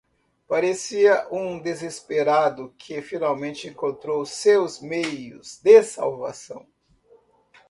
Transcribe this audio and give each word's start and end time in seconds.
Parecia 0.47 1.27
um 1.31 1.59
desesperado 1.61 2.73
que 2.75 3.03
finalmente 3.03 3.67
encontrou 3.67 4.25
seus 4.25 4.81
meios 4.81 5.59
de 5.61 5.83
salvação. 5.83 6.65